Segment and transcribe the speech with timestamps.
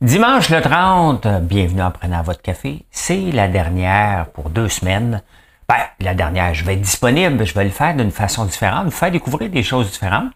[0.00, 2.86] Dimanche le 30, bienvenue en prenant votre café.
[2.90, 5.22] C'est la dernière pour deux semaines.
[5.68, 8.90] Ben, la dernière, je vais être disponible, je vais le faire d'une façon différente, vous
[8.92, 10.32] faire découvrir des choses différentes,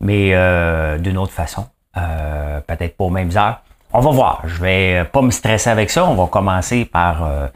[0.00, 1.66] mais euh, d'une autre façon.
[1.98, 3.60] Euh, peut-être pas aux mêmes heures.
[3.92, 4.40] On va voir.
[4.46, 6.06] Je vais pas me stresser avec ça.
[6.06, 7.46] On va commencer par, euh,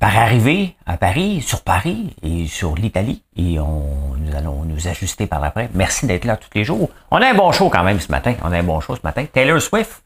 [0.00, 3.22] par arriver à Paris, sur Paris et sur l'Italie.
[3.36, 5.70] Et on, nous allons nous ajuster par l'après.
[5.74, 6.90] Merci d'être là tous les jours.
[7.12, 8.34] On a un bon show quand même ce matin.
[8.42, 9.24] On a un bon show ce matin.
[9.32, 10.01] Taylor Swift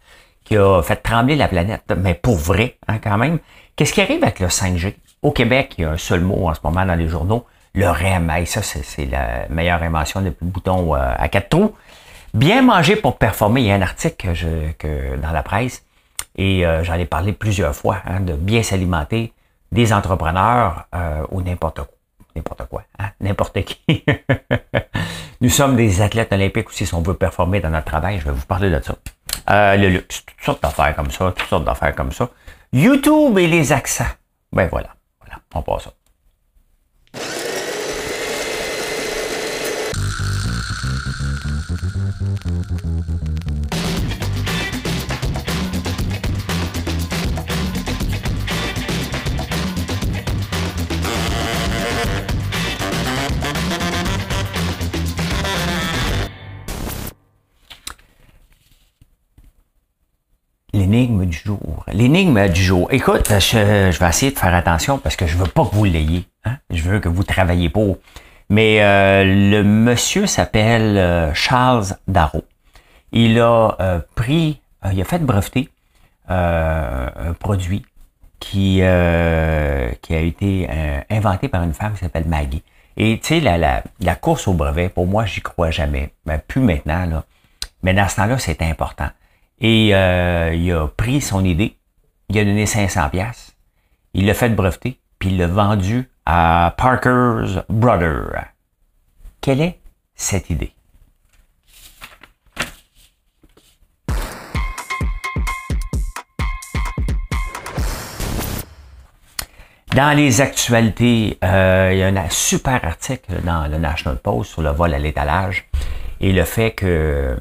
[0.46, 3.38] qui a fait trembler la planète, mais pour vrai, hein, quand même.
[3.74, 4.95] Qu'est-ce qui arrive avec le 5G?
[5.22, 7.91] Au Québec, il y a un seul mot en ce moment dans les journaux, le
[7.91, 8.32] REM.
[8.46, 11.74] ça, c'est la meilleure invention le bouton euh, à quatre trous.
[12.32, 13.62] Bien manger pour performer.
[13.62, 14.32] Il y a un article
[14.78, 15.84] que, dans la presse
[16.36, 19.33] et euh, j'en ai parlé plusieurs fois, hein, de bien s'alimenter
[19.72, 21.88] des entrepreneurs euh, ou n'importe quoi.
[22.36, 24.05] N'importe quoi, hein, n'importe qui.
[25.41, 28.20] Nous sommes des athlètes olympiques aussi si on veut performer dans notre travail.
[28.20, 28.94] Je vais vous parler de ça.
[29.50, 32.28] Euh, le luxe, toutes sortes d'affaires comme ça, toutes sortes d'affaires comme ça.
[32.73, 34.05] YouTube et les accents.
[34.52, 35.92] Ben voilà, voilà, on passe ça.
[60.97, 61.84] L'énigme du jour.
[61.92, 62.89] L'énigme du jour.
[62.91, 66.25] Écoute, je, vais essayer de faire attention parce que je veux pas que vous l'ayez.
[66.47, 66.56] Hein?
[66.70, 67.98] Je veux que vous travaillez pour.
[68.48, 72.44] Mais euh, le monsieur s'appelle euh, Charles Darrow.
[73.12, 75.69] Il a euh, pris, il a fait breveter
[76.28, 77.84] un produit
[78.41, 80.67] qui, a été
[81.11, 82.62] inventé par une femme qui s'appelle Maggie.
[82.97, 86.14] Et tu sais, la, course au brevet, pour moi, j'y crois jamais.
[86.24, 87.22] Ben, plus maintenant.
[87.83, 89.11] Mais dans ce temps-là, c'est important.
[89.58, 91.78] Et euh, il a pris son idée,
[92.28, 93.56] il a donné 500 pièces,
[94.12, 98.48] il l'a fait breveter, puis il l'a vendu à Parker's Brother.
[99.40, 99.78] Quelle est
[100.14, 100.72] cette idée?
[109.95, 114.61] Dans les actualités, euh, il y a un super article dans le National Post sur
[114.61, 115.70] le vol à l'étalage
[116.20, 117.39] et le fait que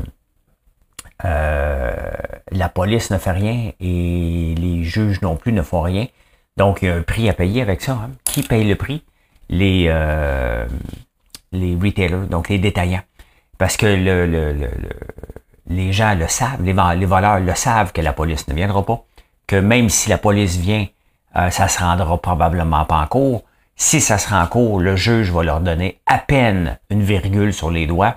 [1.23, 6.07] la police ne fait rien et les juges non plus ne font rien.
[6.57, 7.93] Donc, il y a un prix à payer avec ça.
[7.93, 8.11] Hein.
[8.23, 9.03] Qui paye le prix?
[9.49, 10.65] Les, euh,
[11.51, 13.03] les retailers, donc les détaillants.
[13.57, 14.69] Parce que le, le,
[15.67, 19.03] les gens le savent, les, les, voleurs le savent que la police ne viendra pas.
[19.47, 20.87] Que même si la police vient,
[21.35, 23.43] euh, ça se rendra probablement pas en cours.
[23.75, 27.53] Si ça se rend en cours, le juge va leur donner à peine une virgule
[27.53, 28.15] sur les doigts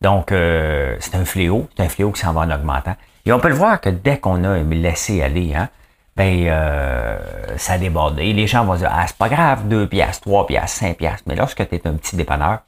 [0.00, 2.94] donc, euh, c'est un fléau, c'est un fléau qui s'en va en augmentant.
[3.26, 5.68] Et on peut le voir que dès qu'on a laissé aller, hein,
[6.16, 7.18] ben euh,
[7.56, 8.32] ça a débordé.
[8.32, 11.24] Les gens vont dire Ah, c'est pas grave, 2 piastres, 3 piastres, 5 piastres.
[11.26, 12.60] Mais lorsque tu es un petit dépanneur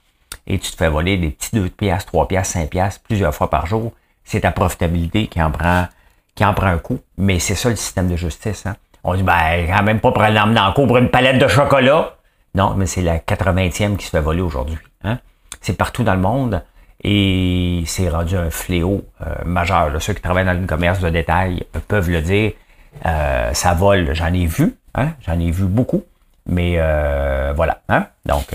[0.47, 3.49] et tu te fais voler des petits 2 piastres, 3 piastres, 5 piastres plusieurs fois
[3.51, 3.93] par jour,
[4.25, 5.87] c'est ta profitabilité qui en prend
[6.35, 7.01] qui en prend un coup.
[7.17, 8.67] Mais c'est ça le système de justice.
[8.67, 8.77] Hein.
[9.03, 12.17] On dit ben quand même pas pour l'emmener en cours pour une palette de chocolat.
[12.55, 14.79] Non, mais c'est la 80e qui se fait voler aujourd'hui.
[15.05, 15.19] Hein.
[15.61, 16.63] C'est partout dans le monde.
[17.03, 19.91] Et c'est rendu un fléau euh, majeur.
[20.01, 22.53] Ceux qui travaillent dans le commerce de détail peuvent le dire.
[23.07, 25.13] Euh, ça vole, j'en ai vu, hein?
[25.21, 26.05] j'en ai vu beaucoup.
[26.47, 27.81] Mais euh, voilà.
[27.89, 28.07] Hein?
[28.27, 28.49] Donc,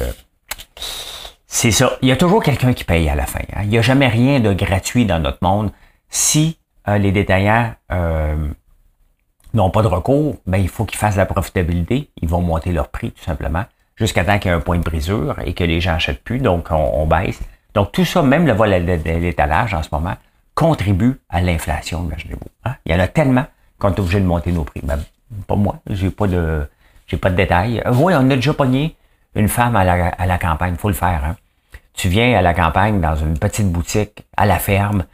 [1.48, 1.98] c'est ça.
[2.02, 3.40] Il y a toujours quelqu'un qui paye à la fin.
[3.54, 3.62] Hein?
[3.64, 5.72] Il n'y a jamais rien de gratuit dans notre monde.
[6.10, 7.74] Si les détaillants
[9.54, 12.10] n'ont pas de recours, ben, il faut qu'ils fassent la profitabilité.
[12.22, 13.64] Ils vont monter leur prix, tout simplement,
[13.96, 16.40] jusqu'à temps qu'il y ait un point de brisure et que les gens achètent plus.
[16.40, 17.42] Donc, on baisse.
[17.76, 20.16] Donc, tout ça, même le vol à l'étalage en ce moment,
[20.56, 22.50] contribue à l'inflation, imaginez-vous.
[22.64, 22.76] Hein?
[22.86, 23.46] Il y en a tellement
[23.78, 24.82] qu'on est obligé de monter nos prix.
[24.82, 24.98] Ben,
[25.46, 26.68] pas moi, j'ai pas de
[27.08, 27.82] j'ai pas de détails.
[27.86, 28.96] Euh, oui, on a déjà pogné
[29.36, 31.24] une femme à la, à la campagne, faut le faire.
[31.24, 31.36] Hein?
[31.94, 35.06] Tu viens à la campagne dans une petite boutique, à la ferme,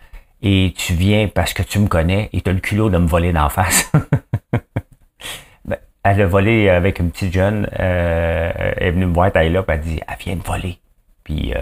[0.44, 3.08] et tu viens parce que tu me connais et tu as le culot de me
[3.08, 3.92] voler d'en face.
[5.66, 9.48] ben, elle a volé avec une petite jeune, euh, elle est venue me voir, elle
[9.48, 10.80] est là, puis elle dit, elle vient de voler.
[11.24, 11.60] Puis, euh,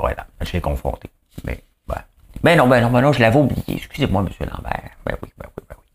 [0.00, 1.10] voilà, je l'ai confronté.
[1.44, 2.04] Mais, voilà.
[2.42, 3.62] Ben non, ben non, ben non, je l'avais oublié.
[3.68, 4.90] Excusez-moi, monsieur Lambert.
[5.04, 5.86] Ben oui, ben oui, ben oui.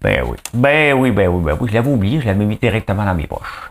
[0.00, 1.68] Ben oui, ben oui, ben oui, ben oui.
[1.68, 3.70] Je l'avais oublié, je l'avais mis directement dans mes poches.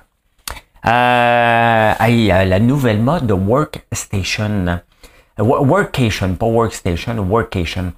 [0.86, 4.80] Euh, la nouvelle mode de Workstation.
[5.38, 7.94] Workation, pas Workstation, Workation.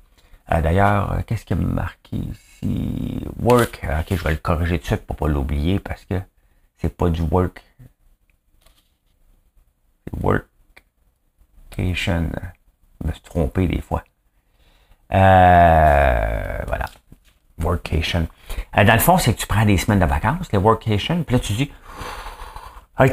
[0.52, 3.25] Euh, D'ailleurs, euh, qu'est-ce qui a marqué ici?
[3.40, 3.81] Work.
[3.84, 6.16] Euh, ok, je vais le corriger tout de suite pour pas l'oublier parce que
[6.78, 7.63] c'est pas du work.
[10.06, 10.46] C'est work.
[11.77, 12.12] Je
[13.07, 14.03] me suis trompé des fois.
[15.13, 16.85] Euh, voilà.
[17.59, 18.27] workation.
[18.77, 21.35] Euh, dans le fond, c'est que tu prends des semaines de vacances, les workation, puis
[21.35, 21.71] là, tu dis,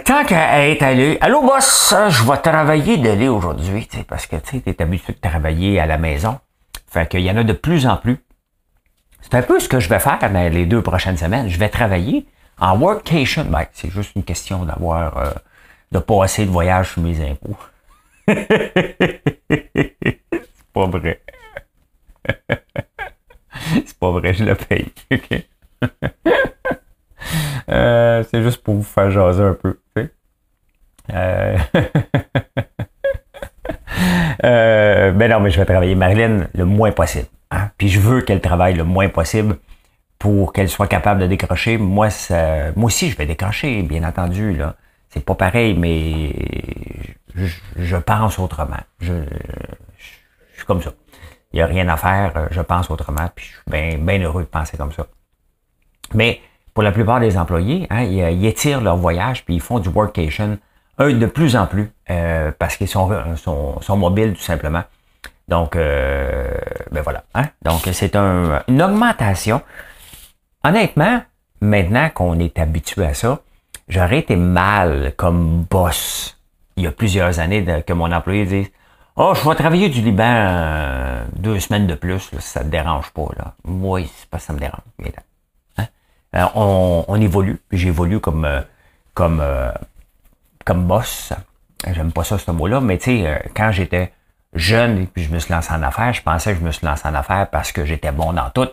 [0.05, 4.82] tant qu'à être allé, allô boss, je vais travailler d'aller aujourd'hui, parce que tu es
[4.82, 6.38] habitué de travailler à la maison.
[6.90, 8.19] Fait qu'il y en a de plus en plus.
[9.20, 11.49] C'est un peu ce que je vais faire dans les deux prochaines semaines.
[11.49, 12.26] Je vais travailler
[12.58, 13.44] en workation.
[13.44, 15.31] Ben, c'est juste une question d'avoir, euh,
[15.93, 17.56] de pas assez de voyage sur mes impôts.
[18.28, 20.20] C'est
[20.72, 21.22] pas vrai.
[23.86, 24.92] c'est pas vrai, je le paye.
[27.70, 29.78] Euh, c'est juste pour vous faire jaser un peu.
[31.12, 31.58] Euh...
[34.44, 35.12] euh...
[35.12, 37.26] ben non, mais je vais travailler Marilyn le moins possible.
[37.50, 37.70] Hein?
[37.76, 39.58] Puis je veux qu'elle travaille le moins possible
[40.19, 41.76] pour qu'elle soit capable de décrocher.
[41.76, 44.54] Moi, ça, moi aussi, je vais décrocher, bien entendu.
[44.54, 44.76] Là.
[45.10, 46.32] C'est pas pareil, mais
[47.76, 48.81] je, pense autrement.
[49.00, 49.12] Je,
[49.99, 50.90] je, suis comme ça.
[51.52, 54.49] Il n'y a rien à faire, je pense autrement, puis je suis bien, heureux de
[54.49, 55.06] penser comme ça.
[56.14, 56.40] Mais
[56.75, 60.58] pour la plupart des employés, hein, ils, étirent leur voyage, puis ils font du workation
[60.99, 63.08] un de plus en plus, euh, parce qu'ils sont,
[63.96, 64.82] mobiles tout simplement.
[65.46, 66.52] Donc, euh,
[66.90, 67.25] ben voilà.
[67.35, 67.44] Hein?
[67.62, 69.62] Donc, c'est un, une augmentation.
[70.64, 71.23] Honnêtement,
[71.61, 73.40] maintenant qu'on est habitué à ça,
[73.88, 76.38] j'aurais été mal comme boss
[76.78, 78.70] il y a plusieurs années que mon employé dise
[79.16, 83.10] Oh, je vais travailler du Liban euh, deux semaines de plus, là, ça te dérange
[83.10, 83.26] pas.
[83.36, 83.54] Là.
[83.64, 84.80] Moi, c'est pas ça me dérange.
[85.76, 85.86] Hein?
[86.36, 88.60] Euh, on, on, évolue, j'évolue comme euh,
[89.14, 89.42] comme
[90.64, 91.32] comme boss.
[91.92, 94.12] J'aime pas ça ce mot-là, mais tu sais, quand j'étais
[94.54, 96.86] jeune et puis je me suis lancé en affaires, je pensais que je me suis
[96.86, 98.69] lancé en affaires parce que j'étais bon dans tout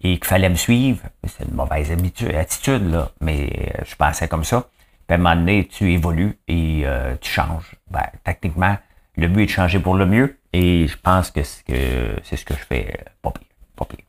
[0.00, 1.02] et qu'il fallait me suivre.
[1.24, 4.64] C'est une mauvaise habitude, attitude, là, mais je pensais comme ça.
[5.06, 7.74] Puis à un moment donné, tu évolues et euh, tu changes.
[7.90, 8.76] Ben, techniquement,
[9.16, 12.36] le but est de changer pour le mieux et je pense que c'est, que c'est
[12.36, 13.48] ce que je fais euh, pas pire.
[13.76, 14.04] Pas pire.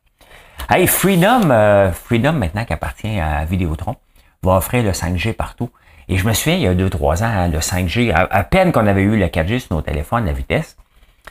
[0.69, 3.97] Hey, Freedom, Freedom maintenant qui appartient à Vidéotron,
[4.42, 5.69] va offrir le 5G partout.
[6.07, 8.86] Et je me souviens, il y a 2-3 ans, hein, le 5G, à, peine qu'on
[8.88, 10.77] avait eu le 4G sur nos téléphones, la vitesse,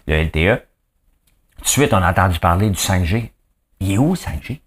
[0.06, 0.62] le LTE,
[1.58, 3.31] tout de suite, on a entendu parler du 5G.
[3.81, 4.61] Il est où le 5G?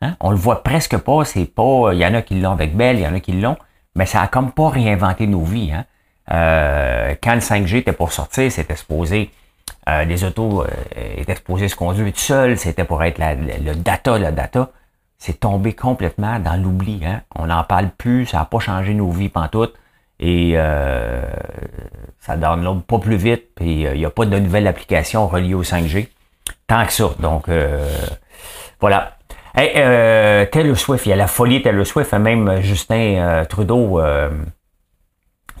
[0.00, 0.16] Hein?
[0.20, 1.92] On le voit presque pas, c'est pas.
[1.92, 3.56] Il y en a qui l'ont avec Bell, il y en a qui l'ont,
[3.98, 5.72] mais ça a comme pas réinventé nos vies.
[5.72, 5.84] Hein?
[6.30, 9.32] Euh, quand le 5G était pour sortir, c'était supposé.
[9.88, 10.66] Euh, les autos euh,
[11.16, 14.70] étaient supposées se conduire tout seul, c'était pour être la, le data, le data.
[15.18, 17.00] C'est tombé complètement dans l'oubli.
[17.04, 17.22] Hein?
[17.34, 19.74] On n'en parle plus, ça n'a pas changé nos vies pantoute.
[20.20, 21.22] Et euh,
[22.20, 25.64] ça download pas plus vite, puis il n'y a pas de nouvelle application reliée au
[25.64, 26.06] 5G.
[26.68, 27.10] Tant que ça.
[27.18, 27.50] Donc
[28.80, 29.17] voilà.
[29.58, 33.44] Hey, euh, Taylor Swift, il y a la folie Taylor Swift, même euh, Justin euh,
[33.44, 34.30] Trudeau, euh,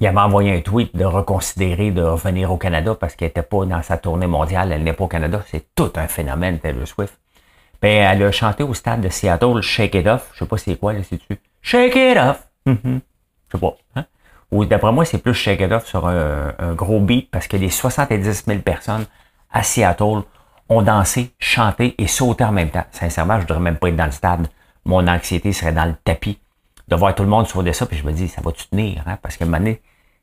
[0.00, 3.64] il avait envoyé un tweet de reconsidérer de revenir au Canada parce qu'elle n'était pas
[3.64, 5.42] dans sa tournée mondiale, elle n'est pas au Canada.
[5.48, 7.18] C'est tout un phénomène, Taylor Swift.
[7.82, 10.30] Ben, elle a chanté au stade de Seattle, Shake It Off.
[10.34, 11.36] Je sais pas c'est quoi, là, c'est-tu?
[11.60, 12.46] Shake It Off!
[12.68, 13.00] Mm-hmm.
[13.48, 13.76] Je sais pas.
[13.96, 14.04] Hein?
[14.52, 17.56] Ou d'après moi, c'est plus Shake It Off sur un, un gros beat parce que
[17.56, 19.06] les 70 000 personnes
[19.50, 20.22] à Seattle
[20.68, 22.84] ont dansé, chanté et sauté en même temps.
[22.90, 24.48] Sincèrement, je ne voudrais même pas être dans le stade.
[24.84, 26.38] Mon anxiété serait dans le tapis.
[26.88, 29.02] De voir tout le monde sauter ça, puis je me dis, ça va-tu tenir?
[29.06, 29.18] Hein?
[29.20, 29.74] Parce que un moment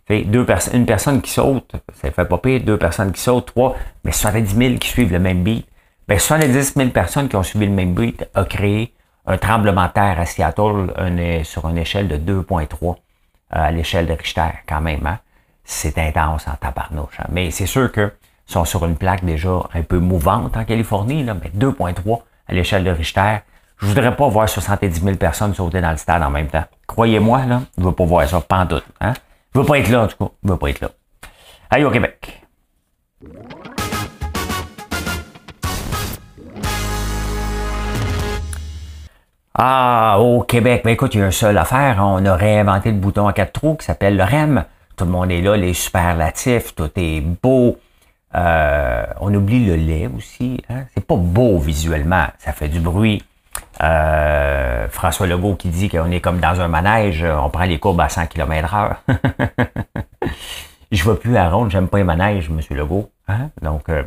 [0.10, 3.76] deux personnes, une personne qui saute, ça fait pas pire, deux personnes qui sautent, trois,
[4.04, 5.68] mais 70 000 qui suivent le même beat.
[6.08, 8.94] Ben, 70 000 personnes qui ont suivi le même beat a créé
[9.26, 10.94] un tremblement de terre à Seattle
[11.44, 12.96] sur une échelle de 2.3 euh,
[13.50, 15.06] à l'échelle de Richter, quand même.
[15.08, 15.20] Hein?
[15.64, 17.20] C'est intense en tabarnouche.
[17.20, 17.25] Hein?
[17.32, 18.12] Mais c'est sûr que
[18.46, 22.84] sont sur une plaque déjà un peu mouvante en Californie, là, mais 2.3 à l'échelle
[22.84, 23.38] de Richter.
[23.78, 26.64] Je voudrais pas voir 70 000 personnes sauter dans le stade en même temps.
[26.88, 28.86] Croyez-moi, là, je veux pas voir ça, pas en doute.
[29.02, 29.14] Hein?
[29.54, 30.32] Je veux pas être là, en tout cas.
[30.44, 30.90] Je veux pas être là.
[31.70, 32.42] Allez au Québec.
[39.58, 41.98] Ah, au Québec, ben écoute, il y a une seule affaire.
[42.02, 44.66] On a réinventé le bouton à quatre trous qui s'appelle le REM.
[44.98, 47.78] Tout le monde est là, les superlatifs, tout est beau.
[48.36, 50.62] Euh, on oublie le lait aussi.
[50.70, 50.86] Hein?
[50.94, 53.24] C'est pas beau visuellement, ça fait du bruit.
[53.82, 58.01] Euh, François Legault qui dit qu'on est comme dans un manège, on prend les courbes
[58.01, 59.01] à 100 km heure.
[60.92, 62.60] Je vois plus à ronde, j'aime pas les manèges, M.
[62.77, 63.10] Legault.
[63.27, 63.50] Hein?
[63.62, 64.04] Donc, euh,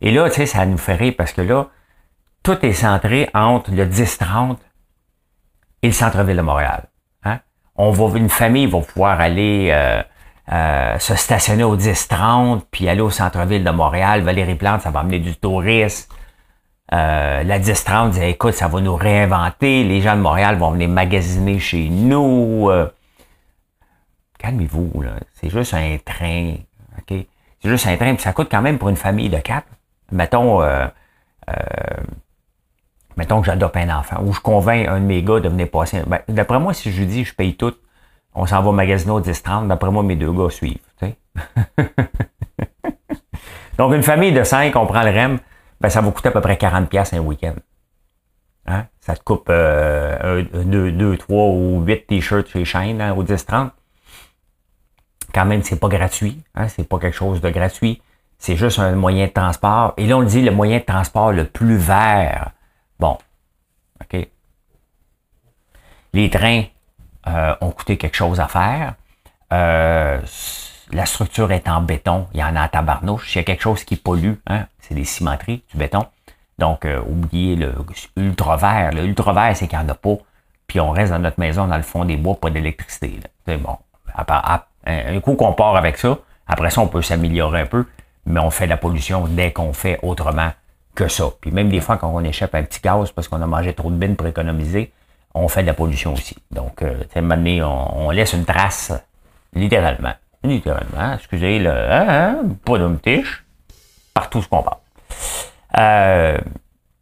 [0.00, 1.66] et là, tu sais, ça nous fait rire parce que là,
[2.42, 4.56] tout est centré entre le 10-30
[5.82, 6.84] et le centre-ville de Montréal.
[7.24, 7.40] Hein?
[7.76, 9.70] On va, une famille va pouvoir aller
[10.50, 14.22] euh, se stationner au 10-30, puis aller au centre-ville de Montréal.
[14.22, 16.12] Valérie Plante, ça va amener du tourisme.
[16.92, 19.84] Euh, la 10-30 disait, écoute, ça va nous réinventer.
[19.84, 22.68] Les gens de Montréal vont venir magasiner chez nous.
[22.70, 22.92] Euh.
[24.38, 25.12] Calmez-vous, là.
[25.34, 26.54] C'est juste un train.
[26.98, 27.24] OK?
[27.60, 29.68] C'est juste un train, puis ça coûte quand même pour une famille de quatre.
[30.10, 30.60] Mettons,
[33.16, 36.02] mettons que j'adopte un enfant, ou je convainc un de mes gars de venir passer.
[36.06, 37.74] Ben, d'après moi, si je lui dis je paye tout,
[38.34, 40.78] on s'en va magasiner au 10-30, d'après moi, mes deux gars suivent.
[43.78, 45.38] Donc, une famille de cinq, on prend le REM,
[45.80, 47.54] ben, ça va coûter à peu près 40$ un week-end.
[48.66, 48.86] Hein?
[49.00, 53.70] Ça te coupe 2, euh, 3 ou 8 t-shirts chez Shane hein, au 10-30.
[55.34, 56.42] Quand même, c'est pas gratuit.
[56.54, 56.68] Hein?
[56.68, 58.02] C'est pas quelque chose de gratuit.
[58.38, 59.94] C'est juste un moyen de transport.
[59.96, 62.50] Et là, on le dit le moyen de transport le plus vert.
[62.98, 63.16] Bon.
[64.00, 64.28] OK.
[66.12, 66.64] Les trains
[67.26, 68.94] euh, ont coûté quelque chose à faire.
[69.52, 70.20] Euh,
[70.90, 72.26] la structure est en béton.
[72.34, 73.34] Il y en a à tabarnouche.
[73.34, 74.34] Il y a quelque chose qui pollue.
[74.46, 74.66] Hein?
[74.80, 76.06] C'est des cimenteries, du béton.
[76.58, 77.74] Donc, euh, oubliez le
[78.16, 78.92] ultra vert.
[78.92, 80.16] Le ultra vert, c'est qu'il n'y en a pas.
[80.66, 83.20] Puis on reste dans notre maison, dans le fond des bois, pas d'électricité.
[83.46, 83.76] C'est bon.
[84.86, 87.86] un coup qu'on part avec ça, après ça, on peut s'améliorer un peu,
[88.26, 90.50] mais on fait la pollution dès qu'on fait autrement
[90.94, 91.24] que ça.
[91.40, 93.90] Puis même des fois, quand on échappe un petit gaz parce qu'on a mangé trop
[93.90, 94.92] de bines pour économiser,
[95.34, 96.36] on fait de la pollution aussi.
[96.50, 97.20] Donc, euh, à
[97.66, 98.92] on, laisse une trace,
[99.54, 100.12] littéralement.
[100.44, 103.44] Littéralement, excusez le hein, hein, pas de tiche,
[104.12, 104.78] partout ce qu'on parle.
[105.78, 106.38] Euh,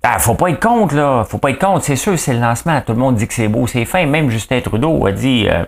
[0.03, 1.25] ah, faut pas être contre, là.
[1.25, 1.85] Faut pas être contre.
[1.85, 2.81] C'est sûr, c'est le lancement.
[2.81, 4.07] Tout le monde dit que c'est beau, c'est fin.
[4.07, 5.65] Même Justin Trudeau a dit euh,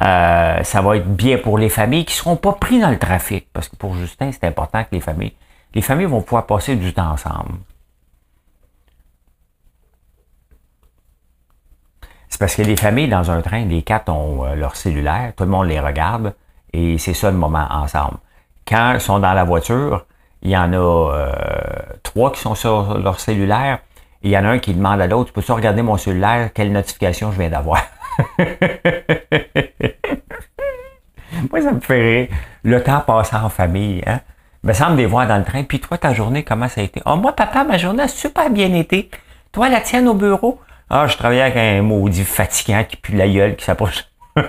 [0.00, 3.48] euh, ça va être bien pour les familles qui seront pas pris dans le trafic.
[3.52, 5.32] Parce que pour Justin, c'est important que les familles.
[5.74, 7.54] Les familles vont pouvoir passer du temps ensemble.
[12.34, 15.44] C'est parce que les familles dans un train, les quatre ont euh, leur cellulaire, tout
[15.44, 16.34] le monde les regarde
[16.72, 18.16] et c'est ça le moment ensemble.
[18.66, 20.04] Quand ils sont dans la voiture,
[20.42, 21.32] il y en a euh,
[22.02, 23.78] trois qui sont sur leur cellulaire.
[24.24, 26.72] Et il y en a un qui demande à l'autre, peux-tu regarder mon cellulaire, quelle
[26.72, 27.84] notification je viens d'avoir?
[31.52, 32.28] Moi, ça me fait rire.
[32.64, 34.18] Le temps passé en famille, hein?
[34.64, 35.62] me semble dans le train.
[35.62, 37.00] Puis toi, ta journée, comment ça a été?
[37.06, 39.08] Oh, moi, papa, ma journée a super bien été.
[39.52, 40.58] Toi, la tienne au bureau?
[40.90, 44.04] Ah, je travaillais avec un maudit fatigant qui pue la gueule, qui s'approche.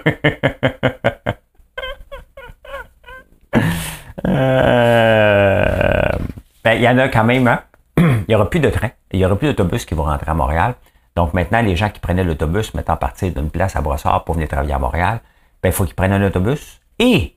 [4.28, 6.02] Euh,
[6.64, 7.62] ben, il y en a quand même, hein?
[7.98, 10.34] il n'y aura plus de train, il n'y aura plus d'autobus qui vont rentrer à
[10.34, 10.74] Montréal.
[11.16, 14.48] Donc maintenant, les gens qui prenaient l'autobus, mettant partir d'une place à Brossard pour venir
[14.48, 15.20] travailler à Montréal,
[15.62, 17.36] ben, il faut qu'ils prennent un autobus et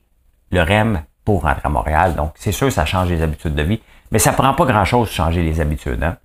[0.51, 2.15] le REM pour rentrer à Montréal.
[2.15, 3.81] Donc, c'est sûr, ça change les habitudes de vie.
[4.11, 6.03] Mais ça ne prend pas grand-chose de changer les habitudes.
[6.03, 6.17] Hein?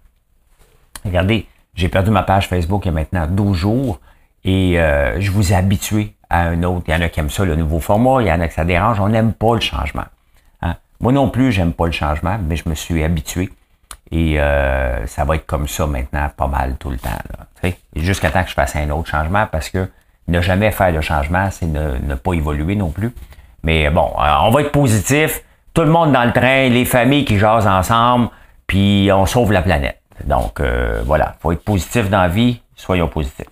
[1.05, 4.01] Regardez, j'ai perdu ma page Facebook il y a maintenant 12 jours
[4.45, 6.85] et euh, je vous ai habitué à un autre.
[6.89, 8.55] Il y en a qui aiment ça, le nouveau format, il y en a qui
[8.55, 9.01] ça dérange.
[9.01, 10.05] On n'aime pas le changement.
[11.01, 13.51] Moi non plus, j'aime pas le changement, mais je me suis habitué.
[14.11, 17.11] Et euh, ça va être comme ça maintenant, pas mal tout le temps.
[17.97, 19.91] Jusqu'à temps que je fasse un autre changement, parce que
[20.29, 23.15] ne jamais faire de changement, c'est ne, pas évoluer non plus.
[23.63, 25.43] Mais bon, euh, on va être positif.
[25.75, 28.29] Tout le monde dans le train, les familles qui jasent ensemble,
[28.67, 30.01] puis on sauve la planète.
[30.25, 33.49] Donc euh, voilà, faut être positif dans la vie, soyons positifs.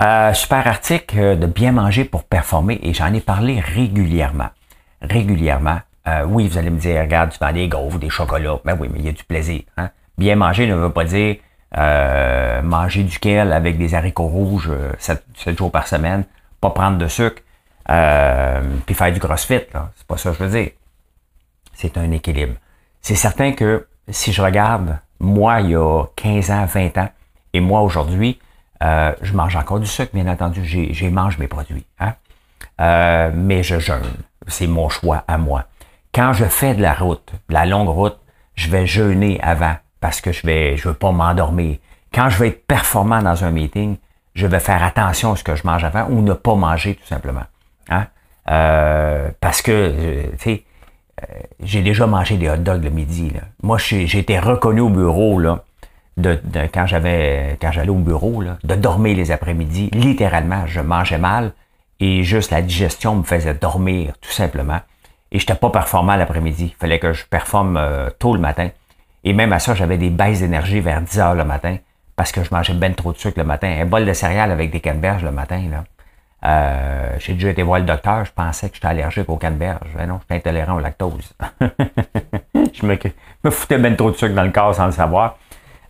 [0.00, 4.48] Euh, super article euh, de bien manger pour performer et j'en ai parlé régulièrement.
[5.02, 5.80] Régulièrement.
[6.08, 8.60] Euh, oui, vous allez me dire, regarde, tu vends des gaufres, des chocolats.
[8.64, 9.60] Ben oui, mais il y a du plaisir.
[9.76, 9.90] Hein?
[10.16, 11.36] Bien manger ne veut pas dire
[12.64, 15.22] manger du kale avec des haricots rouges 7,
[15.56, 16.24] jours par semaine,
[16.60, 17.42] pas prendre de sucre,
[17.86, 19.60] puis faire du crossfit.
[19.96, 20.70] C'est pas ça que je veux dire.
[21.74, 22.54] C'est un équilibre.
[23.00, 27.08] C'est certain que si je regarde, moi, il y a 15 ans, 20 ans,
[27.52, 28.38] et moi aujourd'hui,
[28.82, 31.84] euh, je mange encore du sucre, bien entendu, j'ai mange mes produits.
[31.98, 32.14] Hein?
[32.80, 34.02] Euh, mais je jeûne.
[34.46, 35.64] C'est mon choix à moi.
[36.14, 38.18] Quand je fais de la route, de la longue route,
[38.54, 41.76] je vais jeûner avant parce que je vais, je veux pas m'endormir.
[42.12, 43.96] Quand je vais être performant dans un meeting,
[44.34, 47.06] je vais faire attention à ce que je mange avant ou ne pas manger tout
[47.06, 47.44] simplement.
[47.90, 48.06] Hein?
[48.50, 50.64] Euh, parce que, tu sais,
[51.62, 53.30] j'ai déjà mangé des hot dogs le midi.
[53.30, 53.40] Là.
[53.62, 55.64] Moi, j'ai été reconnu au bureau là,
[56.16, 56.38] de,
[56.72, 59.90] quand j'avais quand j'allais au bureau, de dormir les après-midi.
[59.92, 61.52] Littéralement, je mangeais mal
[62.00, 64.80] et juste la digestion me faisait dormir tout simplement.
[65.32, 66.72] Et je n'étais pas performant l'après-midi.
[66.74, 68.70] Il fallait que je performe euh, tôt le matin.
[69.22, 71.76] Et même à ça, j'avais des baisses d'énergie vers 10 heures le matin
[72.16, 73.68] parce que je mangeais ben trop de sucre le matin.
[73.68, 75.62] Un bol de céréales avec des canneberges le matin.
[75.70, 75.84] Là.
[76.42, 79.90] Euh, j'ai déjà été voir le docteur, je pensais que j'étais allergique aux canneberges.
[79.94, 81.34] Ben non, j'étais intolérant au lactose.
[82.54, 85.36] je me, foutais ben trop de sucre dans le corps sans le savoir.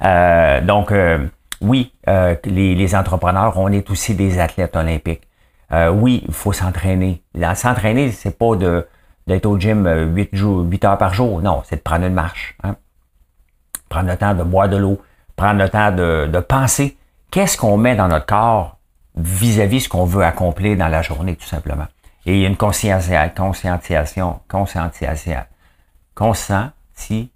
[0.02, 1.26] Euh, donc, euh,
[1.60, 5.22] oui, euh, les, entrepreneurs, on est aussi des athlètes olympiques.
[5.92, 7.22] oui, il faut s'entraîner.
[7.54, 8.86] S'entraîner, c'est pas de
[9.26, 11.40] d'être au gym 8, jours, 8 heures par jour.
[11.40, 12.56] Non, c'est de prendre une marche.
[12.64, 12.74] Hein.
[13.88, 15.00] Prendre le temps de boire de l'eau.
[15.36, 16.96] Prendre le temps de, de penser
[17.30, 18.79] qu'est-ce qu'on met dans notre corps
[19.16, 21.86] vis-à-vis -vis ce qu'on veut accomplir dans la journée, tout simplement.
[22.26, 25.44] Et il y a une conscientisation, conscientisation, conscientisation,
[26.14, 27.30] conscientisation.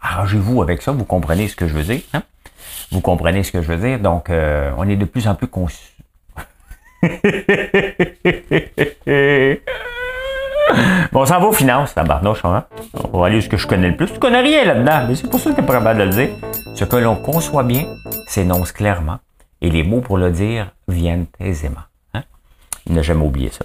[0.00, 2.02] Arrangez-vous avec ça, vous comprenez ce que je veux dire.
[2.12, 2.22] Hein?
[2.90, 3.98] Vous comprenez ce que je veux dire?
[3.98, 5.90] Donc, euh, on est de plus en plus conscient.
[11.12, 12.64] bon, on s'en va aux finances, la barnoche, hein?
[13.12, 14.12] On va aller ce que je connais le plus.
[14.12, 16.28] Tu connais rien là-dedans, mais c'est pour ça que tu es capable de le dire.
[16.74, 17.84] Ce que l'on conçoit bien
[18.26, 19.18] s'énonce clairement
[19.60, 21.80] et les mots pour le dire viennent aisément.
[22.14, 22.22] Hein?
[22.86, 23.64] Il n'a jamais oublié ça.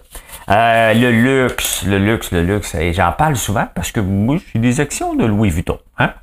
[0.49, 4.59] Euh, le luxe, le luxe, le luxe, et j'en parle souvent parce que moi, j'ai
[4.59, 5.79] des actions de Louis Vuitton.
[5.97, 6.13] Hein?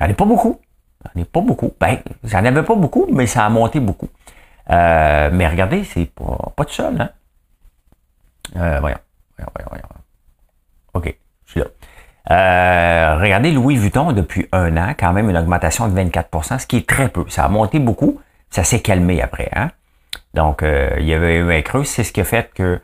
[0.00, 0.60] J'en ai pas beaucoup.
[1.04, 1.72] J'en ai pas beaucoup.
[1.80, 4.08] Ben, j'en avais pas beaucoup, mais ça a monté beaucoup.
[4.70, 7.00] Euh, mais regardez, c'est pas, pas tout seul.
[7.00, 7.10] Hein?
[8.56, 8.98] Euh, voyons.
[9.36, 10.03] voyons, voyons, voyons.
[10.94, 11.14] OK,
[11.46, 11.66] je suis là.
[12.30, 16.78] Euh, regardez Louis Vuitton depuis un an, quand même une augmentation de 24% ce qui
[16.78, 17.24] est très peu.
[17.28, 18.20] Ça a monté beaucoup,
[18.50, 19.50] ça s'est calmé après.
[19.54, 19.70] Hein?
[20.32, 21.84] Donc, euh, il y avait eu un creux.
[21.84, 22.80] C'est ce qui a fait que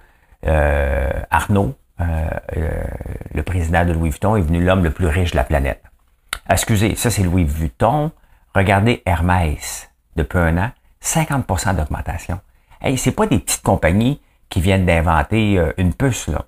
[0.47, 5.45] euh, Arnaud, le président de Louis Vuitton, est venu l'homme le plus riche de la
[5.45, 5.83] planète.
[6.49, 8.11] Excusez, ça c'est Louis Vuitton.
[8.55, 10.71] Regardez Hermès, depuis un an,
[11.03, 12.41] 50% d'augmentation.
[12.81, 16.47] Hey, c'est pas des petites compagnies qui viennent d'inventer une puce, là.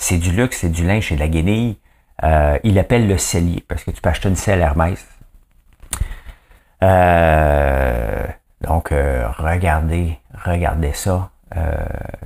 [0.00, 1.76] C'est du luxe, c'est du linge, c'est de la guenille.
[2.24, 5.06] Euh, il appelle le cellier parce que tu peux acheter une selle Hermès.
[6.82, 8.26] Euh,
[8.62, 11.30] donc, euh, regardez, regardez ça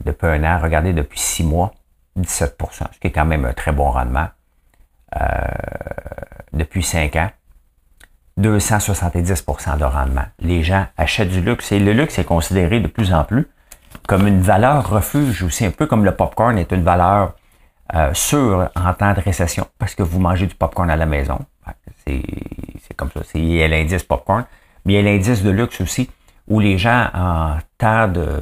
[0.05, 1.73] depuis un an, regardez depuis six mois,
[2.17, 4.29] 17% ce qui est quand même un très bon rendement.
[6.53, 7.31] depuis cinq ans,
[8.39, 10.27] 270% de rendement.
[10.39, 13.49] Les gens achètent du luxe et le luxe est considéré de plus en plus
[14.07, 17.35] comme une valeur refuge aussi, un peu comme le popcorn est une valeur
[17.95, 21.39] euh, sûr en temps de récession parce que vous mangez du popcorn à la maison.
[22.07, 23.21] C'est comme ça.
[23.35, 24.45] Il y a l'indice popcorn,
[24.85, 26.09] mais il y a l'indice de luxe aussi
[26.49, 28.41] où les gens en temps de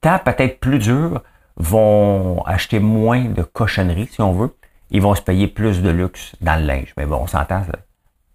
[0.00, 1.22] temps peut-être plus dur
[1.56, 4.54] vont acheter moins de cochonneries, si on veut.
[4.90, 6.92] Ils vont se payer plus de luxe dans le linge.
[6.96, 7.62] Mais bon, on s'entend,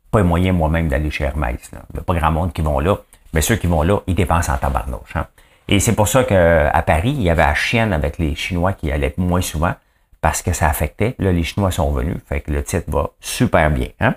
[0.10, 1.60] pas moyen moi-même d'aller chez Hermès.
[1.72, 2.98] Il n'y a pas grand monde qui vont là.
[3.34, 5.16] Mais ceux qui vont là, ils dépensent en tabarnouche.
[5.16, 5.28] Hein.
[5.68, 8.92] Et c'est pour ça qu'à Paris, il y avait la chienne avec les Chinois qui
[8.92, 9.74] allaient moins souvent
[10.22, 11.16] parce que ça affectait.
[11.20, 13.88] Là, les Chinois sont venus, fait que le titre va super bien.
[14.00, 14.16] Hein?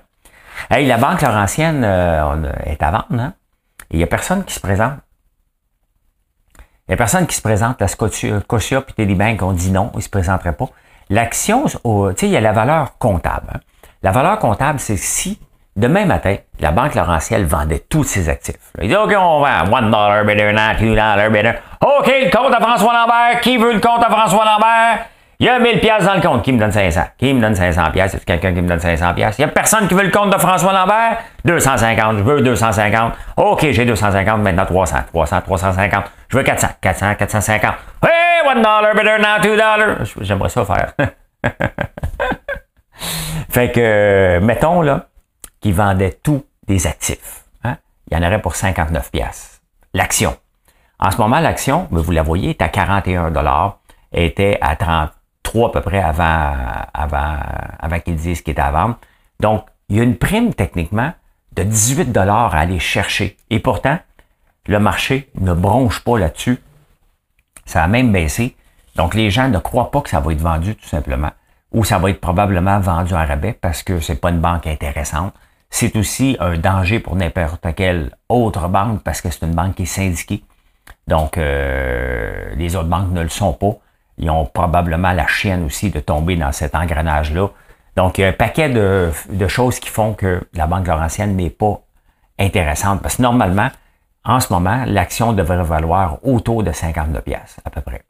[0.71, 3.35] Hey, la Banque Laurentienne euh, est à vendre, hein?
[3.91, 4.99] il n'y a personne qui se présente.
[6.59, 7.81] Il n'y a personne qui se présente.
[7.81, 10.69] La Scotia, Scotia puis Telebank ont dit non, ils ne se présenteraient pas.
[11.09, 13.47] L'action, tu sais, il y a la valeur comptable.
[13.55, 13.61] Hein?
[14.03, 15.39] La valeur comptable, c'est si
[15.77, 18.71] Demain matin, la Banque Laurentienne vendait tous ses actifs.
[18.81, 21.55] Il dit, OK, on vend one dollar better, not two dollar better.
[21.81, 23.41] OK, le compte à François Lambert.
[23.41, 25.07] Qui veut le compte à François Lambert?
[25.45, 26.43] Il y a 1000 pièces dans le compte.
[26.43, 27.03] Qui me donne 500?
[27.19, 28.13] Qui me donne 500 pièces?
[28.13, 29.39] C'est quelqu'un qui me donne 500 pièces?
[29.39, 31.19] Il y a personne qui veut le compte de François Lambert?
[31.45, 32.17] 250.
[32.17, 33.13] Je veux 250.
[33.37, 34.41] OK, j'ai 250.
[34.41, 35.01] Maintenant 300.
[35.13, 36.05] 300, 350.
[36.31, 36.69] Je veux 400.
[36.81, 37.75] 400, 450.
[38.03, 40.15] Hey, one dollar better now two dollars.
[40.23, 40.95] J'aimerais ça faire.
[43.51, 45.09] fait que, mettons, là,
[45.61, 47.45] qu'ils vendaient tous des actifs.
[47.65, 47.77] Hein?
[48.11, 49.61] Il y en aurait pour 59 pièces.
[49.93, 50.39] L'action.
[50.99, 53.81] En ce moment, l'action, vous la voyez, est à 41 dollars
[54.15, 55.11] était à 30,
[55.63, 56.53] à peu près avant,
[56.93, 57.37] avant,
[57.79, 58.99] avant qu'ils disent qu'il était à vendre.
[59.41, 61.13] Donc, il y a une prime techniquement
[61.53, 63.37] de 18 dollars à aller chercher.
[63.51, 63.99] Et pourtant,
[64.67, 66.59] le marché ne bronche pas là-dessus.
[67.67, 68.57] Ça a même baissé.
[68.97, 71.31] Donc, les gens ne croient pas que ça va être vendu tout simplement.
[71.73, 75.35] Ou ça va être probablement vendu en rabais parce que c'est pas une banque intéressante.
[75.71, 79.83] C'est aussi un danger pour n'importe quelle autre banque parce que c'est une banque qui
[79.83, 80.45] est syndiquée.
[81.09, 83.77] Donc, euh, les autres banques ne le sont pas.
[84.19, 87.49] Ils ont probablement la chienne aussi de tomber dans cet engrenage-là.
[87.97, 89.13] Donc, il y a un paquet de,
[89.49, 91.81] choses qui font que la Banque Laurentienne n'est pas
[92.39, 93.03] intéressante.
[93.03, 93.71] Parce que normalement,
[94.25, 98.03] en ce moment, l'action devrait valoir autour de 59 pièces à peu près.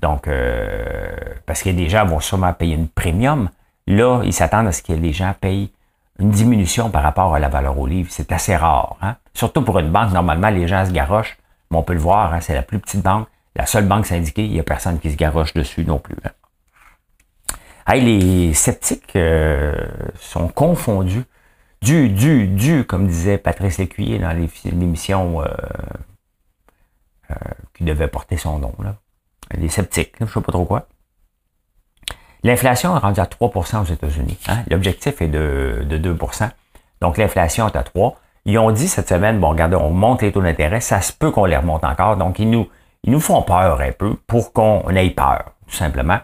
[0.00, 1.10] Donc, euh,
[1.46, 3.48] parce que les gens vont sûrement payer une premium.
[3.86, 5.72] Là, ils s'attendent à ce que les gens payent
[6.18, 8.08] une diminution par rapport à la valeur au livre.
[8.10, 8.96] C'est assez rare.
[9.00, 9.16] Hein?
[9.34, 11.38] Surtout pour une banque, normalement, les gens se garochent.
[11.70, 14.44] Mais on peut le voir, hein, c'est la plus petite banque la seule banque syndiquée,
[14.44, 16.16] il n'y a personne qui se garoche dessus non plus.
[16.24, 17.94] Hein.
[17.94, 19.74] les sceptiques euh,
[20.18, 21.24] sont confondus.
[21.82, 25.48] Du, du, du, comme disait Patrice Lécuyer dans l'émission euh,
[27.32, 27.34] euh,
[27.74, 28.72] qui devait porter son nom.
[28.78, 28.94] Là.
[29.54, 30.86] Les sceptiques, je ne sais pas trop quoi.
[32.44, 34.38] L'inflation est rendue à 3% aux États-Unis.
[34.48, 34.64] Hein.
[34.70, 36.18] L'objectif est de, de 2
[37.00, 40.32] Donc l'inflation est à 3 Ils ont dit cette semaine, bon, regardez, on monte les
[40.32, 42.16] taux d'intérêt, ça se peut qu'on les remonte encore.
[42.16, 42.68] Donc, ils nous,
[43.04, 46.18] ils nous font peur un peu pour qu'on ait peur, tout simplement.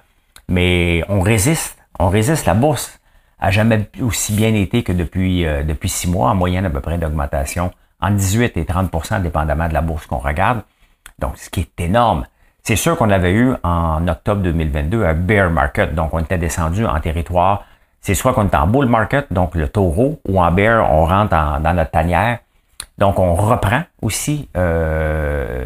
[0.49, 1.77] Mais on résiste.
[1.99, 2.47] On résiste.
[2.47, 3.01] La bourse
[3.41, 6.81] a jamais aussi bien été que depuis, euh, depuis six mois, en moyenne à peu
[6.81, 10.63] près d'augmentation, en 18 et 30% dépendamment de la bourse qu'on regarde.
[11.19, 12.27] Donc, ce qui est énorme,
[12.63, 16.85] C'est sûr qu'on avait eu en octobre 2022 un bear market, donc on était descendu
[16.85, 17.65] en territoire.
[18.03, 21.31] C'est soit qu'on est en bull market, donc le taureau, ou en bear, on rentre
[21.31, 22.41] dans notre tanière.
[22.99, 25.65] Donc on reprend aussi euh,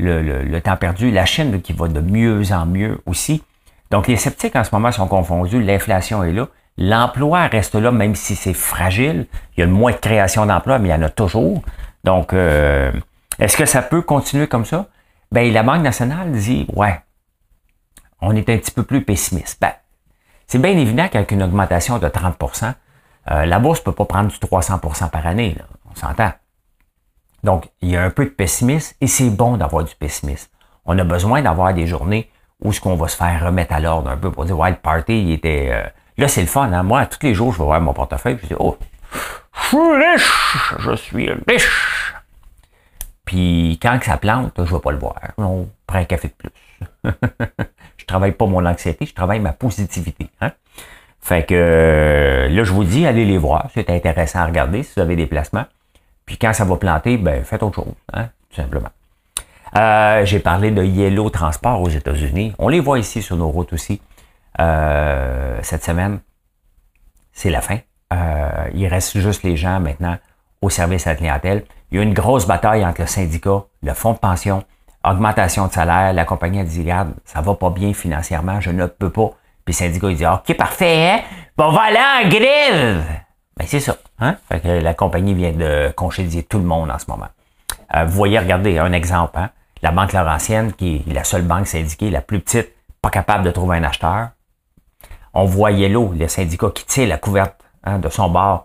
[0.00, 1.10] le, temps perdu.
[1.10, 3.42] La Chine qui va de mieux en mieux aussi.
[3.90, 5.62] Donc les sceptiques en ce moment sont confondus.
[5.62, 6.48] L'inflation est là.
[6.78, 9.26] L'emploi reste là, même si c'est fragile.
[9.56, 11.62] Il y a moins de création d'emplois, mais il y en a toujours.
[12.04, 12.90] Donc, euh,
[13.38, 14.86] est-ce que ça peut continuer comme ça?
[15.32, 16.98] Ben, la Banque nationale dit, ouais,
[18.22, 19.58] on est un petit peu plus pessimiste.
[19.60, 19.72] Ben,
[20.46, 22.72] c'est bien évident qu'avec une augmentation de 30%
[23.30, 25.56] euh, la bourse peut pas prendre du 300% par année,
[25.90, 26.32] on s'entend.
[27.42, 30.50] Donc, il y a un peu de pessimisme et c'est bon d'avoir du pessimisme.
[30.84, 32.30] On a besoin d'avoir des journées
[32.62, 34.76] où ce qu'on va se faire remettre à l'ordre un peu pour dire, ouais, le
[34.76, 35.70] party, il était...
[35.72, 36.72] Euh, là, c'est le fun.
[36.72, 36.82] Hein?
[36.82, 38.76] Moi, tous les jours, je vais voir mon portefeuille je dis, oh,
[39.52, 42.14] je suis riche, je suis riche.
[43.24, 45.16] Puis quand ça plante, je ne vais pas le voir.
[45.38, 46.50] On prend un café de plus.
[47.96, 50.28] je travaille pas mon anxiété, je travaille ma positivité.
[50.40, 50.50] Hein?
[51.20, 53.68] Fait que euh, là, je vous dis, allez les voir.
[53.74, 55.66] C'est intéressant à regarder si vous avez des placements.
[56.30, 58.90] Puis quand ça va planter, ben faites autre chose, hein, tout simplement.
[59.76, 62.54] Euh, j'ai parlé de Yellow Transport aux États-Unis.
[62.60, 64.00] On les voit ici sur nos routes aussi.
[64.60, 66.20] Euh, cette semaine,
[67.32, 67.78] c'est la fin.
[68.12, 70.18] Euh, il reste juste les gens maintenant
[70.62, 71.64] au service à la clientèle.
[71.90, 74.62] Il y a une grosse bataille entre le syndicat, le fonds de pension,
[75.04, 76.12] augmentation de salaire.
[76.12, 79.30] La compagnie a dit, regarde, ça va pas bien financièrement, je ne peux pas.
[79.64, 81.20] Puis le syndicat, il dit, OK, parfait, hein?
[81.56, 83.02] Bon, aller en grève.
[83.60, 83.98] Ben, c'est ça.
[84.20, 84.36] Hein?
[84.64, 87.28] La compagnie vient de congédier tout le monde en ce moment.
[87.94, 89.38] Euh, vous voyez, regardez, un exemple.
[89.38, 89.50] Hein?
[89.82, 92.70] La Banque Laurentienne, qui est la seule banque syndiquée, la plus petite,
[93.02, 94.30] pas capable de trouver un acheteur.
[95.34, 98.64] On voit Yellow, le syndicat qui tire la couverte hein, de son bar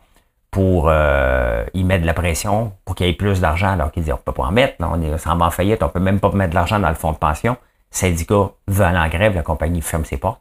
[0.49, 4.03] pour euh, y mettre de la pression, pour qu'il y ait plus d'argent, alors qu'il
[4.03, 6.51] dit on peut pas en mettre, on est en faillite, on peut même pas mettre
[6.51, 7.57] de l'argent dans le fonds de pension.
[7.91, 10.39] Le syndicat veut aller en grève, la compagnie ferme ses portes.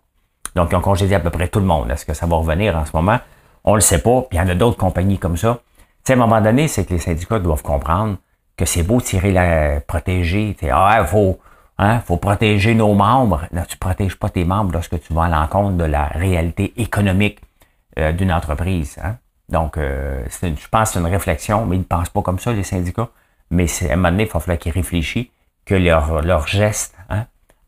[0.55, 1.91] Donc, ils ont congédié à peu près tout le monde.
[1.91, 3.19] Est-ce que ça va revenir en ce moment?
[3.65, 5.61] On le sait pas, puis il y en a d'autres compagnies comme ça.
[6.05, 8.17] Tu sais, à un moment donné, c'est que les syndicats doivent comprendre
[8.57, 10.55] que c'est beau tirer la protéger.
[10.71, 11.39] Ah, il faut,
[11.79, 13.43] hein, faut protéger nos membres.
[13.53, 17.41] Non, tu protèges pas tes membres lorsque tu vas à l'encontre de la réalité économique
[17.99, 18.99] euh, d'une entreprise.
[19.03, 19.17] Hein.
[19.49, 22.39] Donc, euh, une, je pense que c'est une réflexion, mais ils ne pensent pas comme
[22.39, 23.09] ça, les syndicats.
[23.51, 25.29] Mais à un moment donné, il va falloir qu'ils réfléchissent
[25.65, 27.27] que leurs leur gestes hein,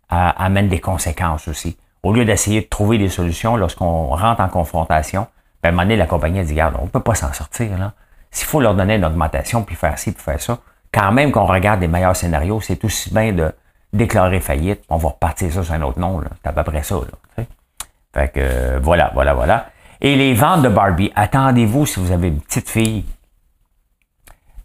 [0.08, 1.76] amènent des conséquences aussi.
[2.02, 5.26] Au lieu d'essayer de trouver des solutions lorsqu'on rentre en confrontation,
[5.66, 7.70] à un moment donné, la compagnie a dit, regarde, on ne peut pas s'en sortir.
[8.30, 10.58] S'il faut leur donner une augmentation, puis faire ci, puis faire ça,
[10.92, 13.52] quand même qu'on regarde les meilleurs scénarios, c'est aussi bien de
[13.92, 16.20] déclarer faillite, on va repartir ça sur un autre nom.
[16.42, 16.96] C'est à peu près ça.
[16.96, 17.44] Là,
[18.12, 19.66] fait que euh, voilà, voilà, voilà.
[20.00, 23.04] Et les ventes de Barbie, attendez-vous si vous avez une petite fille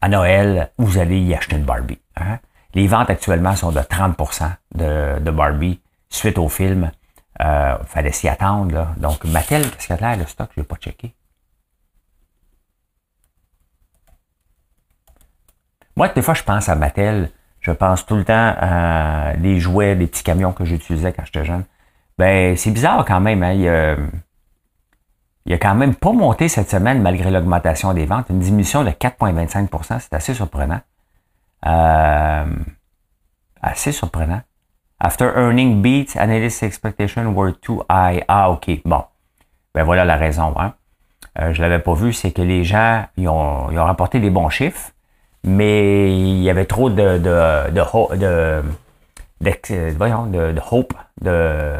[0.02, 2.00] à Noël, vous allez y acheter une Barbie.
[2.18, 2.40] Hein?
[2.74, 6.92] Les ventes actuellement sont de 30% de, de Barbie suite au film.
[7.44, 8.88] Euh, fallait s'y attendre.
[8.98, 10.50] Donc, Mattel, qu'est-ce qu'il y a le stock?
[10.56, 11.14] Je ne vais pas checker.
[15.96, 17.32] Moi, des fois, je pense à Mattel.
[17.60, 21.46] Je pense tout le temps à des jouets, des petits camions que j'utilisais quand j'étais
[21.46, 21.64] jeune.
[22.18, 23.44] Ben, c'est bizarre quand même.
[23.44, 23.54] Hein?
[23.54, 23.68] Il,
[25.46, 28.28] il a quand même pas monté cette semaine malgré l'augmentation des ventes.
[28.30, 30.82] Une diminution de 4,25% C'est assez surprenant.
[31.66, 32.46] Euh,
[33.62, 34.42] assez surprenant.
[35.04, 38.24] After earning beats, analyst expectations were too high.
[38.28, 38.70] Ah, OK.
[38.86, 39.04] Bon.
[39.74, 40.54] Ben voilà la raison.
[40.60, 40.74] Hein.
[41.40, 44.30] Euh, je l'avais pas vu, c'est que les gens ils ont, ils ont rapporté des
[44.30, 44.92] bons chiffres,
[45.44, 48.62] mais il y avait trop de de
[49.42, 51.74] de, voyons, de, de hope, de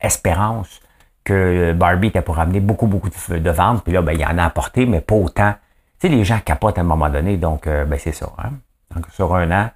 [0.00, 0.80] espérance
[1.22, 3.84] que Barbie était pour amener beaucoup, beaucoup de, ventes.
[3.84, 5.54] Puis là, ben, il en a apporté, mais pas autant.
[6.00, 8.32] Tu sais, les gens capotent à un moment donné, donc euh, ben, c'est ça.
[8.38, 8.52] Hein?
[8.94, 9.70] Donc, sur un an,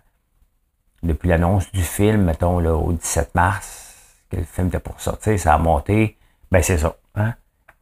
[1.03, 3.91] depuis l'annonce du film, mettons, au 17 mars,
[4.31, 6.17] que le film était pour sortir, ça a monté,
[6.51, 6.97] ben c'est ça.
[7.15, 7.35] Hein?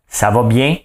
[0.07, 0.77] Ça va bien.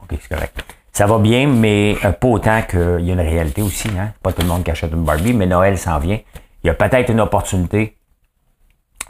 [0.00, 0.64] OK, c'est correct.
[0.92, 3.88] Ça va bien, mais euh, pas autant qu'il y a une réalité aussi.
[3.96, 4.12] Hein?
[4.22, 6.18] Pas tout le monde qui achète une Barbie, mais Noël s'en vient.
[6.62, 7.96] Il y a peut-être une opportunité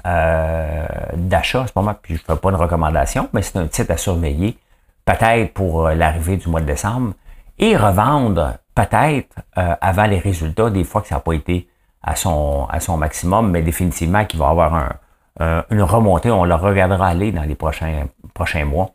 [0.06, 3.66] euh, d'achat à ce moment, puis je ne fais pas de recommandation, mais c'est un
[3.66, 4.56] titre à surveiller,
[5.04, 7.14] peut-être pour euh, l'arrivée du mois de décembre,
[7.58, 11.68] et revendre peut-être euh, avant les résultats, des fois que ça n'a pas été
[12.02, 16.30] à son, maximum, mais définitivement qu'il va avoir un, une remontée.
[16.30, 18.92] On le regardera aller dans les prochains, prochains mois.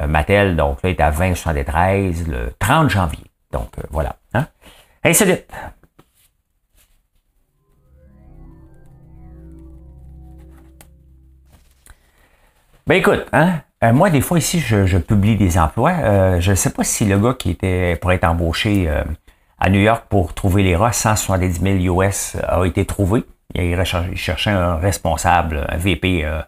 [0.00, 3.24] Euh, Mattel, donc là, est à 20,73 le 30 janvier.
[3.50, 4.16] Donc euh, voilà.
[4.34, 4.46] Hein?
[5.04, 5.50] Insolite.
[12.86, 16.40] Ben écoute, hein, moi, des fois ici, je, publie des emplois.
[16.40, 18.88] je ne sais pas si le gars qui était pour être embauché
[19.60, 20.92] à New York pour trouver les rats.
[20.92, 23.24] 170 000 US a été trouvé.
[23.54, 23.82] Il
[24.16, 26.42] cherchait un responsable, un VP euh,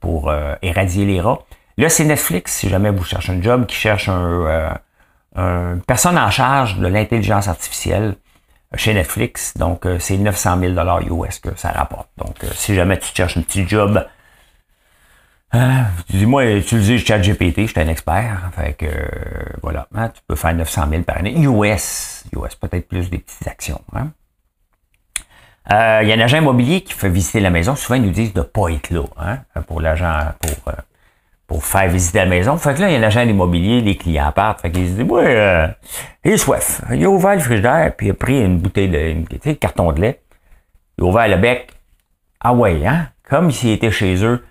[0.00, 1.40] pour euh, éradier les rats.
[1.78, 4.74] Là, c'est Netflix, si jamais vous cherchez un job, qui cherche un,
[5.36, 8.16] euh, une personne en charge de l'intelligence artificielle
[8.74, 9.56] chez Netflix.
[9.56, 12.08] Donc, c'est 900 000 US que ça rapporte.
[12.18, 14.04] Donc, si jamais tu cherches un petit job
[15.52, 15.86] Hein?
[16.08, 18.50] Dis-moi, utiliser ChatGPT, je suis un expert.
[18.54, 18.86] Fait que,
[19.62, 21.34] voilà, hein, tu peux faire 900 000 par année.
[21.40, 23.80] US, US, peut-être plus des petites actions.
[23.92, 24.10] Hein?
[25.72, 27.74] Euh, il y a un agent immobilier qui fait visiter la maison.
[27.74, 30.76] Souvent, ils nous disent de ne pas être là hein, pour l'agent, pour, euh,
[31.46, 32.56] pour faire visiter la maison.
[32.56, 34.60] Fait que là, il y a un agent immobilier, les clients partent.
[34.60, 35.66] Fait qu'ils se disent, ouais, euh,
[36.24, 36.80] il est soif.
[36.92, 40.22] Il a ouvert le frigidaire, puis il a pris une bouteille de, carton de lait.
[40.98, 41.72] Il a ouvert le bec.
[42.40, 43.08] Ah ouais, hein?
[43.28, 44.44] Comme s'il était chez eux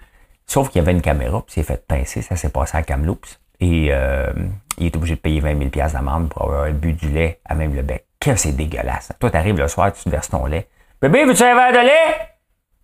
[0.49, 3.39] Sauf qu'il y avait une caméra, puis s'est fait pincer, ça s'est passé à Kamloops.
[3.59, 4.33] Et euh,
[4.79, 7.75] il est obligé de payer 20 000 d'amende pour avoir bu du lait à même
[7.75, 8.07] le bec.
[8.19, 9.11] Que c'est dégueulasse.
[9.19, 10.67] Toi, t'arrives le soir, tu te verses ton lait.
[11.03, 12.29] Bébé, veux-tu un verre de lait?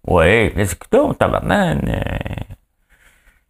[0.05, 0.53] Oui.
[0.55, 0.77] Mais c'est
[1.17, 1.99] tabarnak, euh,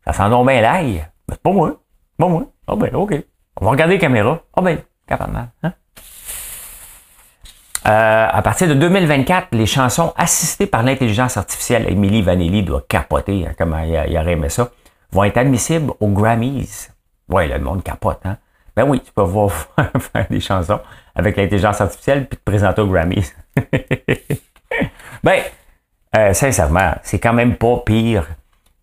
[0.05, 1.05] ça sent donc bien l'ail.
[1.27, 1.75] Mais c'est pas moi.
[2.17, 2.45] Pas moi.
[2.67, 3.13] Ah oh ben, OK.
[3.59, 4.39] On va regarder les caméras.
[4.53, 5.73] Ah oh ben, capable, hein?
[7.87, 13.45] Euh, à partir de 2024, les chansons assistées par l'intelligence artificielle, Emily Vanelli doit capoter,
[13.45, 14.71] hein, comment il, il aurait aimé ça,
[15.11, 16.89] vont être admissibles aux Grammys.
[17.29, 18.37] Ouais, le monde capote, hein?
[18.75, 19.51] Ben oui, tu peux voir
[20.13, 20.79] faire des chansons
[21.13, 23.33] avec l'intelligence artificielle puis te présenter aux Grammys.
[25.23, 25.41] ben,
[26.17, 28.27] euh, sincèrement, c'est quand même pas pire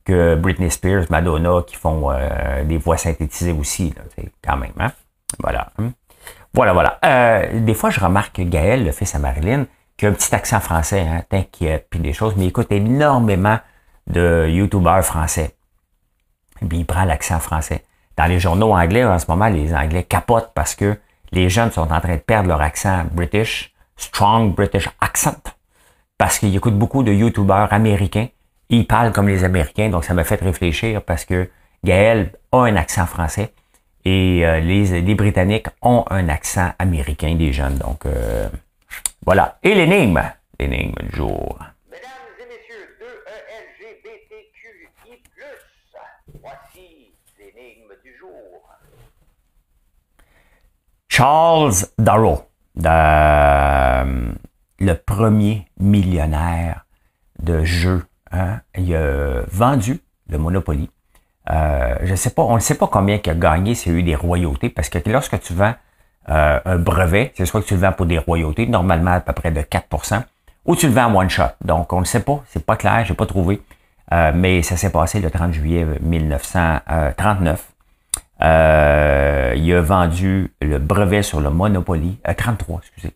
[0.05, 4.93] que Britney Spears, Madonna qui font euh, des voix synthétisées aussi, là, quand même, hein?
[5.39, 5.69] Voilà.
[5.79, 5.93] Hein.
[6.55, 6.99] Voilà, voilà.
[7.05, 10.35] Euh, des fois, je remarque que Gaël, le fils à Marilyn, qui a un petit
[10.35, 13.59] accent français, hein, t'inquiète, puis des choses, mais il écoute énormément
[14.07, 15.55] de YouTubeurs français.
[16.71, 17.85] Il prend l'accent français.
[18.17, 20.99] Dans les journaux anglais, en ce moment, les Anglais capotent parce que
[21.33, 25.41] les jeunes sont en train de perdre leur accent british, strong British accent,
[26.19, 28.29] parce qu'ils écoutent beaucoup de YouTubeurs américains.
[28.69, 31.49] Ils parlent comme les Américains, donc ça m'a fait réfléchir parce que
[31.85, 33.53] Gaël a un accent français.
[34.05, 37.79] Et euh, les, les, Britanniques ont un accent américain des jeunes.
[37.79, 38.49] Donc, euh,
[39.25, 39.59] voilà.
[39.63, 40.21] Et l'énigme.
[40.59, 41.59] L'énigme du jour.
[41.91, 42.11] Mesdames
[42.41, 43.07] et messieurs, de
[43.87, 45.23] LGBTQI+,
[46.41, 48.69] voici l'énigme du jour.
[51.09, 52.43] Charles Darrow,
[54.79, 56.87] le premier millionnaire
[57.39, 60.91] de jeux, hein, il a vendu le Monopoly
[61.51, 63.99] euh, je sais pas, on ne sait pas combien il a gagné s'il y a
[63.99, 65.75] eu des royautés, parce que lorsque tu vends
[66.29, 69.33] euh, un brevet, c'est soit que tu le vends pour des royautés, normalement à peu
[69.33, 70.23] près de 4%
[70.65, 71.51] ou tu le vends en one shot.
[71.65, 73.61] Donc, on ne sait pas, c'est pas clair, j'ai pas trouvé.
[74.13, 77.73] Euh, mais ça s'est passé le 30 juillet 1939.
[78.41, 83.15] il a vendu le brevet sur le Monopoly, 33, excusez,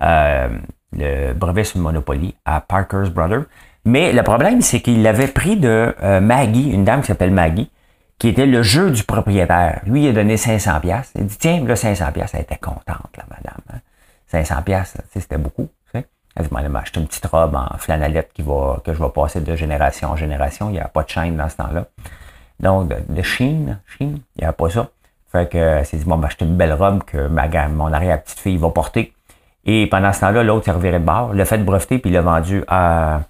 [0.00, 3.44] le brevet sur le Monopoly à Parker's Brothers.
[3.88, 7.70] Mais le problème, c'est qu'il l'avait pris de euh, Maggie, une dame qui s'appelle Maggie,
[8.18, 9.80] qui était le jeu du propriétaire.
[9.86, 11.10] Lui, il a donné 500 pièces.
[11.14, 13.62] Il dit, tiens, là, 500 pièces, elle était contente, la madame.
[13.72, 13.78] Hein?
[14.26, 15.70] 500 pièces, c'était beaucoup.
[15.86, 16.06] Tu sais?
[16.36, 19.40] Elle dit, m'a acheté une petite robe en flanellette qui va, que je vais passer
[19.40, 20.68] de génération en génération.
[20.68, 21.86] Il n'y a pas de chaîne dans ce temps-là.
[22.60, 24.88] Donc, de, Chine, Chine, il n'y a pas ça.
[25.32, 28.68] Fait que, elle s'est dit, bon, acheté une belle robe que ma, mon arrière-petite-fille va
[28.68, 29.14] porter.
[29.64, 32.20] Et pendant ce temps-là, l'autre, il reviré de bord, le fait breveter, puis il l'a
[32.20, 33.22] vendu à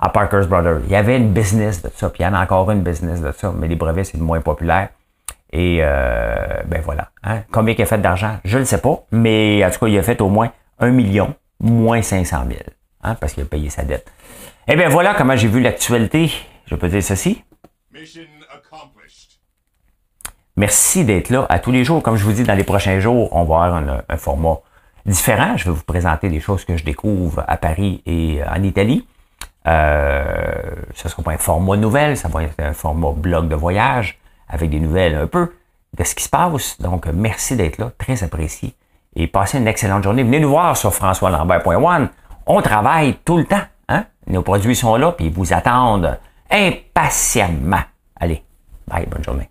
[0.00, 0.80] à Parker's Brothers.
[0.86, 3.20] Il y avait une business de ça, puis il y en a encore une business
[3.20, 4.88] de ça, mais les brevets, c'est le moins populaire.
[5.52, 7.10] Et euh, ben voilà.
[7.22, 7.42] Hein.
[7.50, 8.38] Combien il a fait d'argent?
[8.44, 11.34] Je ne sais pas, mais en tout cas, il a fait au moins un million,
[11.60, 12.60] moins 500 000,
[13.02, 14.10] hein, parce qu'il a payé sa dette.
[14.68, 16.30] Eh bien voilà comment j'ai vu l'actualité.
[16.66, 17.42] Je peux dire ceci.
[20.56, 22.02] Merci d'être là à tous les jours.
[22.02, 24.60] Comme je vous dis, dans les prochains jours, on va avoir un, un format
[25.04, 25.56] différent.
[25.56, 29.06] Je vais vous présenter des choses que je découvre à Paris et en Italie.
[29.66, 33.54] Euh, ce ne sera pas un format nouvelle, ça va être un format blog de
[33.54, 34.18] voyage
[34.48, 35.52] avec des nouvelles un peu
[35.96, 36.80] de ce qui se passe.
[36.80, 38.74] Donc, merci d'être là, très apprécié.
[39.16, 40.22] Et passez une excellente journée.
[40.22, 42.08] Venez nous voir sur françoislambert.one.
[42.46, 43.62] On travaille tout le temps.
[43.88, 44.04] Hein?
[44.26, 46.18] Nos produits sont là, puis ils vous attendent
[46.50, 47.82] impatiemment.
[48.18, 48.42] Allez,
[48.86, 49.50] bye, bonne journée.